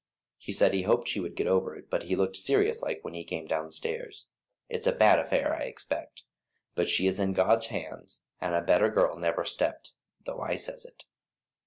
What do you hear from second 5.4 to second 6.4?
I expect.